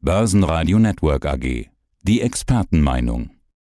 [0.00, 1.66] Börsenradio Network AG.
[2.02, 3.30] Die Expertenmeinung.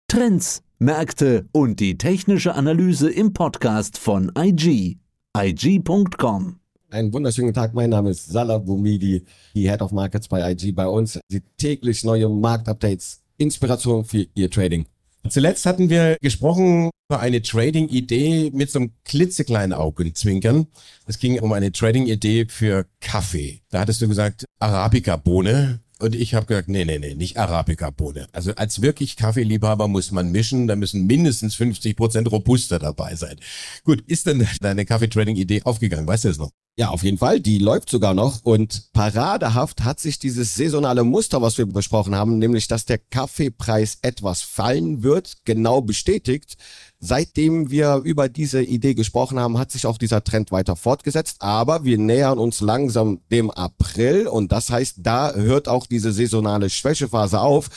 [0.07, 4.97] Trends, Märkte und die technische Analyse im Podcast von IG.
[5.37, 6.59] IG.com.
[6.89, 10.71] Einen wunderschönen Tag, mein Name ist Salah Boumidi, die Head of Markets bei IG.
[10.71, 14.87] Bei uns Sie täglich neue Marktupdates, Inspiration für Ihr Trading.
[15.29, 20.65] Zuletzt hatten wir gesprochen über eine Trading-Idee mit so einem klitzekleinen Augenzwinkern.
[21.05, 23.61] Es ging um eine Trading-Idee für Kaffee.
[23.69, 25.81] Da hattest du gesagt, Arabica-Bohne.
[25.99, 28.27] Und ich habe gesagt, nee, nee, nee, nicht Arabica-Bohne.
[28.33, 33.37] Also als wirklich Kaffeeliebhaber muss man mischen, da müssen mindestens 50 Prozent Robuster dabei sein.
[33.83, 36.07] Gut, ist denn deine Kaffee-Trading-Idee aufgegangen?
[36.07, 36.51] Weißt du das noch?
[36.77, 37.39] Ja, auf jeden Fall.
[37.39, 38.43] Die läuft sogar noch.
[38.43, 43.99] Und paradehaft hat sich dieses saisonale Muster, was wir besprochen haben, nämlich dass der Kaffeepreis
[44.01, 46.57] etwas fallen wird, genau bestätigt.
[47.05, 51.37] Seitdem wir über diese Idee gesprochen haben, hat sich auch dieser Trend weiter fortgesetzt.
[51.39, 56.69] Aber wir nähern uns langsam dem April und das heißt, da hört auch diese saisonale
[56.69, 57.69] Schwächephase auf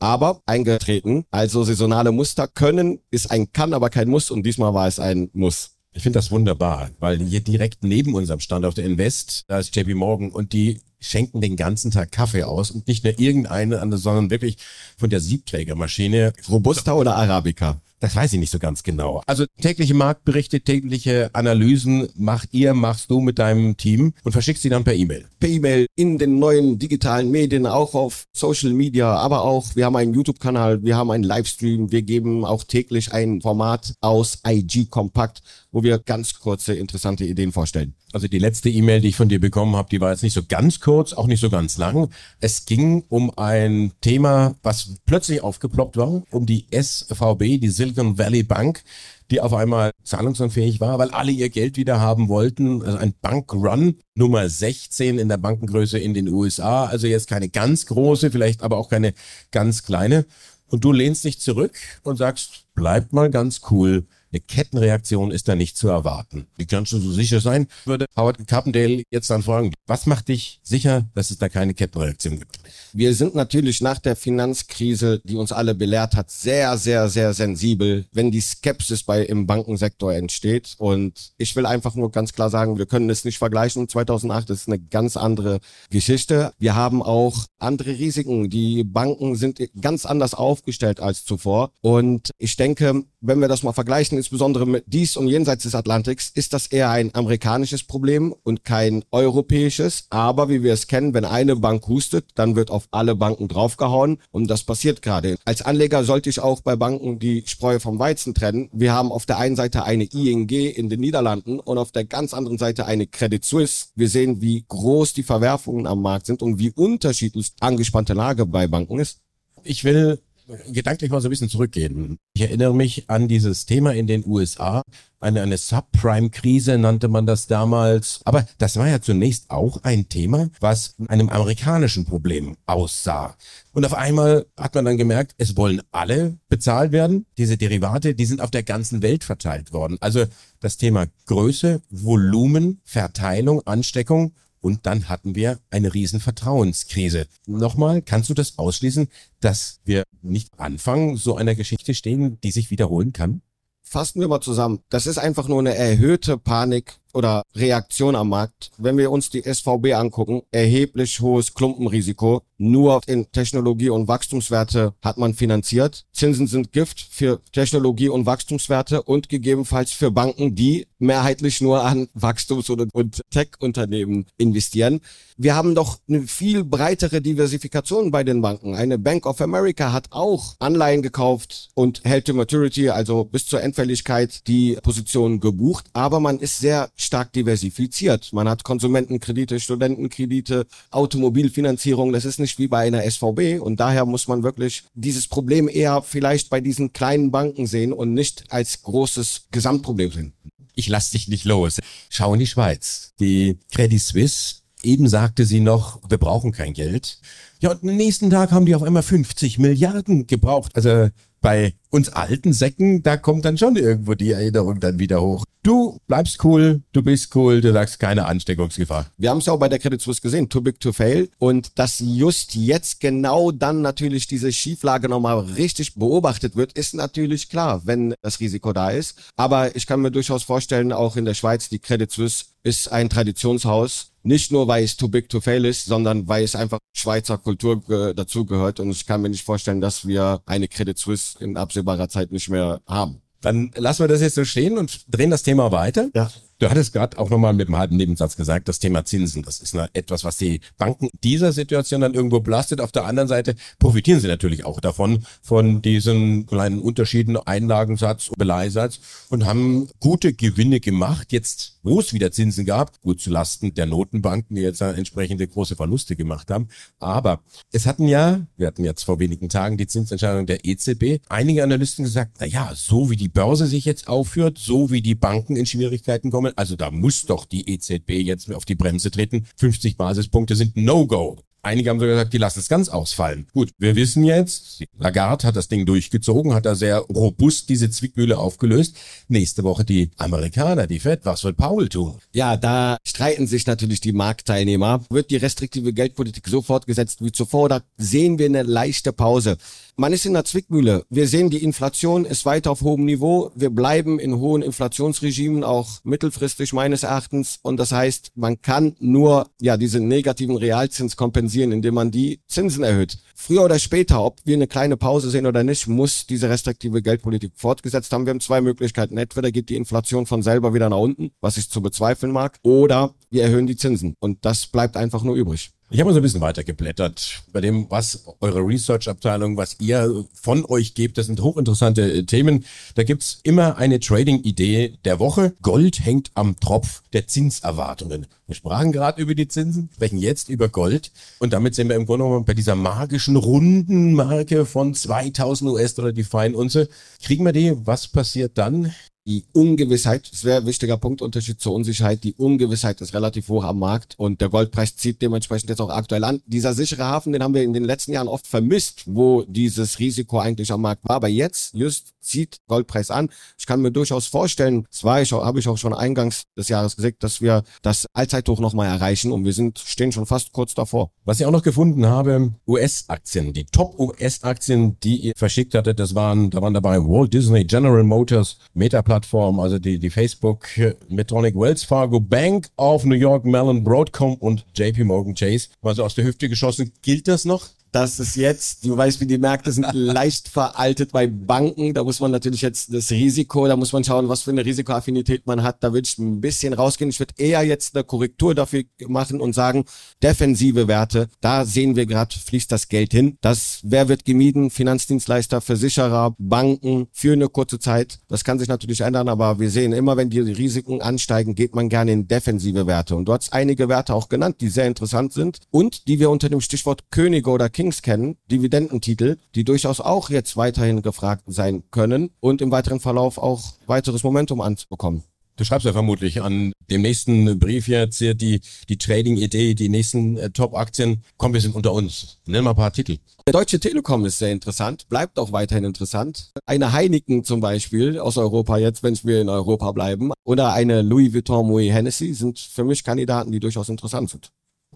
[0.00, 1.26] aber eingetreten.
[1.30, 5.30] Also saisonale Muster können, ist ein kann, aber kein muss und diesmal war es ein
[5.32, 5.76] muss.
[5.92, 9.76] Ich finde das wunderbar, weil hier direkt neben unserem Stand auf der Invest, da ist
[9.76, 14.30] JP Morgan und die schenken den ganzen Tag Kaffee aus und nicht nur irgendeine, sondern
[14.30, 14.56] wirklich
[14.96, 16.32] von der Siebträgermaschine.
[16.48, 17.80] Robusta oder Arabica?
[18.02, 19.22] Das weiß ich nicht so ganz genau.
[19.28, 24.70] Also tägliche Marktberichte, tägliche Analysen macht ihr, machst du mit deinem Team und verschickst sie
[24.70, 25.26] dann per E-Mail.
[25.38, 29.94] Per E-Mail in den neuen digitalen Medien, auch auf Social Media, aber auch, wir haben
[29.94, 35.40] einen YouTube-Kanal, wir haben einen Livestream, wir geben auch täglich ein Format aus IG Kompakt,
[35.70, 37.94] wo wir ganz kurze, interessante Ideen vorstellen.
[38.12, 40.42] Also die letzte E-Mail, die ich von dir bekommen habe, die war jetzt nicht so
[40.46, 42.10] ganz kurz, auch nicht so ganz lang.
[42.40, 48.42] Es ging um ein Thema, was plötzlich aufgeploppt war, um die SVB, die Silicon Valley
[48.42, 48.82] Bank,
[49.30, 52.82] die auf einmal zahlungsunfähig war, weil alle ihr Geld wieder haben wollten.
[52.82, 56.84] Also ein Bankrun Nummer 16 in der Bankengröße in den USA.
[56.84, 59.14] Also jetzt keine ganz große, vielleicht aber auch keine
[59.50, 60.26] ganz kleine.
[60.66, 65.54] Und du lehnst dich zurück und sagst, bleibt mal ganz cool eine Kettenreaktion ist da
[65.54, 66.46] nicht zu erwarten.
[66.56, 67.66] Wie kannst du so sicher sein?
[67.84, 72.38] Würde Howard Carpendale jetzt dann fragen, was macht dich sicher, dass es da keine Kettenreaktion
[72.38, 72.58] gibt?
[72.94, 78.06] Wir sind natürlich nach der Finanzkrise, die uns alle belehrt hat, sehr, sehr, sehr sensibel,
[78.12, 80.74] wenn die Skepsis bei im Bankensektor entsteht.
[80.78, 83.88] Und ich will einfach nur ganz klar sagen, wir können es nicht vergleichen.
[83.88, 85.60] 2008 ist eine ganz andere
[85.90, 86.52] Geschichte.
[86.58, 88.48] Wir haben auch andere Risiken.
[88.48, 91.70] Die Banken sind ganz anders aufgestellt als zuvor.
[91.82, 96.28] Und ich denke, wenn wir das mal vergleichen, insbesondere mit dies und jenseits des Atlantiks,
[96.34, 100.06] ist das eher ein amerikanisches Problem und kein europäisches.
[100.10, 104.18] Aber wie wir es kennen, wenn eine Bank hustet, dann wird auf alle Banken draufgehauen
[104.32, 105.36] und das passiert gerade.
[105.44, 108.68] Als Anleger sollte ich auch bei Banken die Spreu vom Weizen trennen.
[108.72, 112.34] Wir haben auf der einen Seite eine ING in den Niederlanden und auf der ganz
[112.34, 113.86] anderen Seite eine Credit Suisse.
[113.94, 118.66] Wir sehen, wie groß die Verwerfungen am Markt sind und wie unterschiedlich angespannte Lage bei
[118.66, 119.20] Banken ist.
[119.62, 120.18] Ich will
[120.68, 122.18] gedanklich mal so ein bisschen zurückgehen.
[122.34, 124.82] Ich erinnere mich an dieses Thema in den USA.
[125.20, 128.20] Eine, eine Subprime-Krise nannte man das damals.
[128.24, 133.36] Aber das war ja zunächst auch ein Thema, was einem amerikanischen Problem aussah.
[133.72, 137.26] Und auf einmal hat man dann gemerkt, es wollen alle bezahlt werden.
[137.38, 139.96] Diese Derivate, die sind auf der ganzen Welt verteilt worden.
[140.00, 140.24] Also
[140.60, 147.26] das Thema Größe, Volumen, Verteilung, Ansteckung und dann hatten wir eine riesen Vertrauenskrise.
[147.46, 149.08] Nochmal, kannst du das ausschließen,
[149.40, 153.42] dass wir nicht anfangen, so einer Geschichte stehen, die sich wiederholen kann?
[153.82, 154.80] Fassen wir mal zusammen.
[154.88, 158.70] Das ist einfach nur eine erhöhte Panik oder Reaktion am Markt.
[158.78, 162.42] Wenn wir uns die SVB angucken, erheblich hohes Klumpenrisiko.
[162.58, 166.04] Nur in Technologie- und Wachstumswerte hat man finanziert.
[166.12, 172.08] Zinsen sind Gift für Technologie- und Wachstumswerte und gegebenenfalls für Banken, die mehrheitlich nur an
[172.14, 175.00] Wachstums- und Tech-Unternehmen investieren.
[175.36, 178.76] Wir haben doch eine viel breitere Diversifikation bei den Banken.
[178.76, 183.60] Eine Bank of America hat auch Anleihen gekauft und hält to maturity, also bis zur
[183.60, 185.86] Endfälligkeit, die Position gebucht.
[185.94, 188.32] Aber man ist sehr stark diversifiziert.
[188.32, 192.10] Man hat Konsumentenkredite, Studentenkredite, Automobilfinanzierung.
[192.10, 193.60] Das ist nicht wie bei einer SVB.
[193.60, 198.14] Und daher muss man wirklich dieses Problem eher vielleicht bei diesen kleinen Banken sehen und
[198.14, 200.32] nicht als großes Gesamtproblem sehen.
[200.74, 201.80] Ich lass dich nicht los.
[202.08, 203.12] Schau in die Schweiz.
[203.20, 207.18] Die Credit Suisse Eben sagte sie noch, wir brauchen kein Geld.
[207.60, 210.72] Ja, und am nächsten Tag haben die auf einmal 50 Milliarden gebraucht.
[210.74, 211.08] Also
[211.42, 215.44] bei uns alten Säcken, da kommt dann schon irgendwo die Erinnerung dann wieder hoch.
[215.62, 219.06] Du bleibst cool, du bist cool, du sagst keine Ansteckungsgefahr.
[219.18, 221.28] Wir haben es ja auch bei der Credit Suisse gesehen, too big to fail.
[221.38, 227.48] Und dass just jetzt genau dann natürlich diese Schieflage nochmal richtig beobachtet wird, ist natürlich
[227.48, 229.18] klar, wenn das Risiko da ist.
[229.36, 233.10] Aber ich kann mir durchaus vorstellen, auch in der Schweiz, die Credit Suisse ist ein
[233.10, 237.38] Traditionshaus Nicht nur, weil es too big to fail ist, sondern weil es einfach Schweizer
[237.38, 238.78] Kultur äh, dazugehört.
[238.80, 242.48] Und ich kann mir nicht vorstellen, dass wir eine Credit Suisse in absehbarer Zeit nicht
[242.48, 243.20] mehr haben.
[243.40, 246.08] Dann lassen wir das jetzt so stehen und drehen das Thema weiter.
[246.14, 246.30] Ja.
[246.62, 249.42] Du hattest gerade auch nochmal mit einem halben Nebensatz gesagt, das Thema Zinsen.
[249.42, 252.80] Das ist eine, etwas, was die Banken dieser Situation dann irgendwo belastet.
[252.80, 259.00] Auf der anderen Seite profitieren sie natürlich auch davon, von diesen kleinen Unterschieden, Einlagensatz, Beleihsatz
[259.28, 261.32] und haben gute Gewinne gemacht.
[261.32, 265.74] Jetzt, wo es wieder Zinsen gab, gut zu Lasten der Notenbanken, die jetzt entsprechende große
[265.74, 266.68] Verluste gemacht haben.
[267.00, 267.40] Aber
[267.72, 272.04] es hatten ja, wir hatten jetzt vor wenigen Tagen die Zinsentscheidung der EZB, einige Analysten
[272.04, 275.66] gesagt, na ja, so wie die Börse sich jetzt aufführt, so wie die Banken in
[275.66, 279.46] Schwierigkeiten kommen, also da muss doch die EZB jetzt auf die Bremse treten.
[279.56, 281.38] 50 Basispunkte sind No-Go.
[281.64, 283.46] Einige haben sogar gesagt, die lassen es ganz ausfallen.
[283.52, 288.36] Gut, wir wissen jetzt, Lagarde hat das Ding durchgezogen, hat da sehr robust diese Zwickmühle
[288.36, 288.96] aufgelöst.
[289.28, 292.14] Nächste Woche die Amerikaner, die Fed, was wird Paul tun?
[292.32, 295.04] Ja, da streiten sich natürlich die Marktteilnehmer.
[295.08, 299.56] Wird die restriktive Geldpolitik so fortgesetzt wie zuvor oder sehen wir eine leichte Pause?
[299.94, 301.04] Man ist in der Zwickmühle.
[301.10, 303.52] Wir sehen, die Inflation ist weiter auf hohem Niveau.
[303.54, 307.58] Wir bleiben in hohen Inflationsregimen, auch mittelfristig meines Erachtens.
[307.60, 312.82] Und das heißt, man kann nur ja diese negativen Realzins kompensieren, indem man die Zinsen
[312.82, 313.18] erhöht.
[313.34, 317.52] Früher oder später, ob wir eine kleine Pause sehen oder nicht, muss diese restriktive Geldpolitik
[317.56, 318.24] fortgesetzt haben.
[318.24, 319.18] Wir haben zwei Möglichkeiten.
[319.18, 323.14] Entweder geht die Inflation von selber wieder nach unten, was ich zu bezweifeln mag, oder
[323.30, 324.14] wir erhöhen die Zinsen.
[324.20, 325.72] Und das bleibt einfach nur übrig.
[325.94, 330.24] Ich habe mal so ein bisschen weiter geblättert bei dem, was eure Research-Abteilung, was ihr
[330.32, 331.18] von euch gebt.
[331.18, 332.64] Das sind hochinteressante äh, Themen.
[332.94, 335.52] Da gibt's immer eine Trading-Idee der Woche.
[335.60, 338.26] Gold hängt am Tropf der Zinserwartungen.
[338.46, 341.12] Wir sprachen gerade über die Zinsen, sprechen jetzt über Gold.
[341.40, 346.12] Und damit sind wir im Grunde genommen bei dieser magischen runden Marke von 2000 US-Dollar
[346.12, 346.88] die Feinunze.
[347.22, 347.76] Kriegen wir die?
[347.84, 348.94] Was passiert dann?
[349.24, 352.24] Die Ungewissheit, das wäre ein wichtiger Punkt, Unterschied zur Unsicherheit.
[352.24, 356.24] Die Ungewissheit ist relativ hoch am Markt und der Goldpreis zieht dementsprechend jetzt auch aktuell
[356.24, 356.42] an.
[356.46, 360.40] Dieser sichere Hafen, den haben wir in den letzten Jahren oft vermisst, wo dieses Risiko
[360.40, 361.16] eigentlich am Markt war.
[361.16, 363.28] Aber jetzt, just zieht Goldpreis an.
[363.58, 367.22] Ich kann mir durchaus vorstellen, das ich, habe ich auch schon eingangs des Jahres gesagt,
[367.22, 371.10] dass wir das Allzeithoch nochmal erreichen und wir sind, stehen schon fast kurz davor.
[371.24, 376.50] Was ich auch noch gefunden habe, US-Aktien, die Top-US-Aktien, die ihr verschickt hattet, das waren,
[376.50, 380.66] da waren dabei Walt Disney, General Motors, Meta-Plattform, also die, die Facebook,
[381.08, 385.68] Medtronic, Wells Fargo, Bank of New York, Mellon, Broadcom und JP Morgan Chase.
[385.82, 386.92] Mal so aus der Hüfte geschossen.
[387.02, 387.68] Gilt das noch?
[387.92, 391.94] Dass es jetzt, du weißt, wie die Märkte sind leicht veraltet bei Banken.
[391.94, 395.46] Da muss man natürlich jetzt das Risiko, da muss man schauen, was für eine Risikoaffinität
[395.46, 395.84] man hat.
[395.84, 397.10] Da würde ich ein bisschen rausgehen.
[397.10, 399.84] Ich würde eher jetzt eine Korrektur dafür machen und sagen,
[400.22, 403.36] defensive Werte, da sehen wir gerade, fließt das Geld hin.
[403.42, 404.70] Das, wer wird gemieden?
[404.70, 408.20] Finanzdienstleister, Versicherer, Banken für eine kurze Zeit.
[408.28, 411.90] Das kann sich natürlich ändern, aber wir sehen immer, wenn die Risiken ansteigen, geht man
[411.90, 413.16] gerne in defensive Werte.
[413.16, 416.48] Und du hast einige Werte auch genannt, die sehr interessant sind und die wir unter
[416.48, 421.82] dem Stichwort Könige oder Kinder Kings kennen, Dividendentitel, die durchaus auch jetzt weiterhin gefragt sein
[421.90, 425.24] können und im weiteren Verlauf auch weiteres Momentum anzubekommen.
[425.56, 430.36] Du schreibst ja vermutlich an dem nächsten Brief jetzt hier die, die Trading-Idee, die nächsten
[430.36, 431.24] äh, Top-Aktien.
[431.38, 432.38] Komm, wir sind unter uns.
[432.46, 433.18] Nenn mal ein paar Titel.
[433.48, 436.52] Der Deutsche Telekom ist sehr interessant, bleibt auch weiterhin interessant.
[436.64, 441.34] Eine Heineken zum Beispiel aus Europa jetzt, wenn wir in Europa bleiben, oder eine Louis
[441.34, 444.52] Vuitton Moet Hennessy sind für mich Kandidaten, die durchaus interessant sind.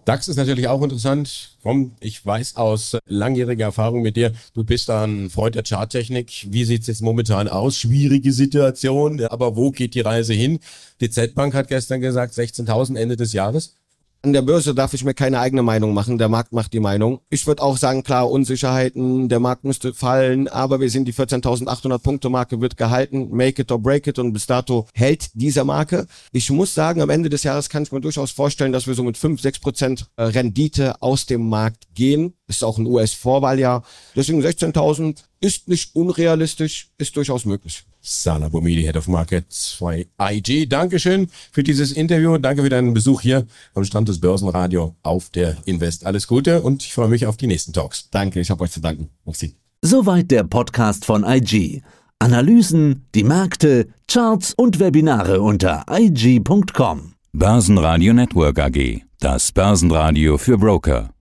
[0.07, 1.57] DAX ist natürlich auch interessant.
[1.63, 6.47] Komm, ich weiß aus langjähriger Erfahrung mit dir, du bist ein Freund der Charttechnik.
[6.49, 7.77] Wie sieht es jetzt momentan aus?
[7.77, 10.59] Schwierige Situation, aber wo geht die Reise hin?
[11.01, 13.75] Die Z-Bank hat gestern gesagt, 16.000 Ende des Jahres.
[14.23, 16.17] An der Börse darf ich mir keine eigene Meinung machen.
[16.17, 17.21] Der Markt macht die Meinung.
[17.29, 21.99] Ich würde auch sagen, klar, Unsicherheiten, der Markt müsste fallen, aber wir sind die 14.800
[21.99, 23.29] Punkte Marke wird gehalten.
[23.31, 26.07] Make it or break it und bis dato hält diese Marke.
[26.31, 29.03] Ich muss sagen, am Ende des Jahres kann ich mir durchaus vorstellen, dass wir so
[29.03, 32.33] mit 5, 6 Prozent äh, Rendite aus dem Markt gehen.
[32.47, 33.83] Ist auch ein US-Vorwahljahr.
[34.15, 37.83] Deswegen 16.000 ist nicht unrealistisch, ist durchaus möglich.
[38.01, 40.65] Sana Bomidi, Head of Markets bei IG.
[40.67, 42.37] Dankeschön für dieses Interview.
[42.37, 46.05] Danke für deinen Besuch hier am Stand des Börsenradio auf der Invest.
[46.05, 48.09] Alles Gute und ich freue mich auf die nächsten Talks.
[48.11, 49.09] Danke, ich habe euch zu danken.
[49.25, 49.55] Merci.
[49.81, 51.81] Soweit der Podcast von IG.
[52.19, 57.13] Analysen, die Märkte, Charts und Webinare unter IG.com.
[57.33, 59.01] Börsenradio Network AG.
[59.19, 61.11] Das Börsenradio für Broker.